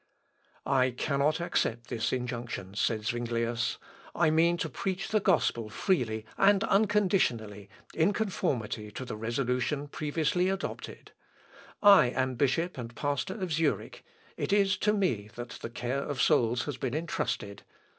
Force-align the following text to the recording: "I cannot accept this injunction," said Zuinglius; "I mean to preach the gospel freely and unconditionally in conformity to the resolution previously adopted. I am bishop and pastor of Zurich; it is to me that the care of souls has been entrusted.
"I 0.65 0.89
cannot 0.89 1.39
accept 1.39 1.89
this 1.89 2.11
injunction," 2.11 2.73
said 2.73 3.05
Zuinglius; 3.05 3.77
"I 4.15 4.31
mean 4.31 4.57
to 4.57 4.67
preach 4.67 5.09
the 5.09 5.19
gospel 5.19 5.69
freely 5.69 6.25
and 6.39 6.63
unconditionally 6.63 7.69
in 7.93 8.11
conformity 8.11 8.89
to 8.89 9.05
the 9.05 9.15
resolution 9.15 9.87
previously 9.87 10.49
adopted. 10.49 11.11
I 11.83 12.07
am 12.07 12.33
bishop 12.33 12.79
and 12.79 12.95
pastor 12.95 13.39
of 13.39 13.53
Zurich; 13.53 14.03
it 14.37 14.51
is 14.51 14.75
to 14.77 14.91
me 14.91 15.29
that 15.35 15.59
the 15.61 15.69
care 15.69 16.01
of 16.01 16.19
souls 16.19 16.63
has 16.63 16.77
been 16.77 16.95
entrusted. 16.95 17.61